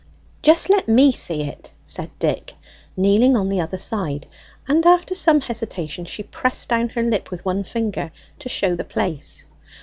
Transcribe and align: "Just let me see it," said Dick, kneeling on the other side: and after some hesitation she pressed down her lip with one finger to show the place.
"Just 0.41 0.67
let 0.67 0.87
me 0.87 1.11
see 1.11 1.43
it," 1.43 1.73
said 1.85 2.09
Dick, 2.17 2.55
kneeling 2.97 3.37
on 3.37 3.49
the 3.49 3.61
other 3.61 3.77
side: 3.77 4.25
and 4.67 4.83
after 4.83 5.13
some 5.13 5.41
hesitation 5.41 6.05
she 6.05 6.23
pressed 6.23 6.69
down 6.69 6.89
her 6.89 7.03
lip 7.03 7.29
with 7.29 7.45
one 7.45 7.63
finger 7.63 8.11
to 8.39 8.49
show 8.49 8.75
the 8.75 8.83
place. 8.83 9.45